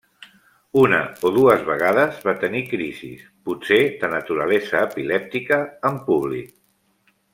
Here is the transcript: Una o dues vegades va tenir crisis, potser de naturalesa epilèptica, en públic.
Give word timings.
Una 0.83 1.01
o 1.27 1.31
dues 1.35 1.65
vegades 1.67 2.17
va 2.29 2.33
tenir 2.45 2.61
crisis, 2.71 3.27
potser 3.51 3.79
de 4.05 4.09
naturalesa 4.15 4.83
epilèptica, 4.89 5.61
en 5.91 6.01
públic. 6.09 6.51